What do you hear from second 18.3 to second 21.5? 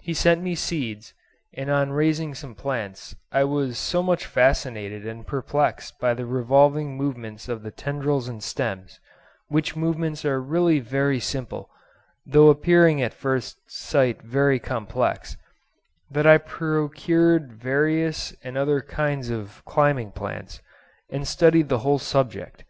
other kinds of climbing plants, and